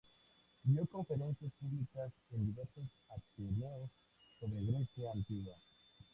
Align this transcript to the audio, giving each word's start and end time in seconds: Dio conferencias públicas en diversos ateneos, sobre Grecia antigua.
Dio 0.63 0.87
conferencias 0.87 1.51
públicas 1.59 2.11
en 2.31 2.47
diversos 2.47 2.87
ateneos, 3.11 3.87
sobre 4.39 4.65
Grecia 4.65 5.11
antigua. 5.11 5.55